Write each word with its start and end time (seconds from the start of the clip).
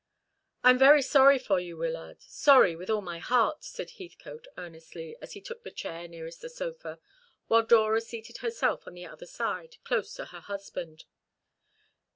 "I 0.63 0.71
am 0.71 0.79
very 0.79 1.03
sorry 1.03 1.37
for 1.37 1.59
you, 1.59 1.77
Wyllard; 1.77 2.23
sorry 2.23 2.75
with 2.75 2.89
all 2.89 3.01
my 3.03 3.19
heart," 3.19 3.63
said 3.63 3.91
Heathcote 3.91 4.47
earnestly, 4.57 5.15
as 5.21 5.33
he 5.33 5.41
took 5.41 5.61
the 5.61 5.69
chair 5.69 6.07
nearest 6.07 6.41
the 6.41 6.49
sofa, 6.49 6.97
while 7.49 7.61
Dora 7.61 8.01
seated 8.01 8.37
herself 8.37 8.87
on 8.87 8.95
the 8.95 9.05
other 9.05 9.27
side, 9.27 9.77
close 9.83 10.15
to 10.15 10.25
her 10.25 10.39
husband. 10.39 11.05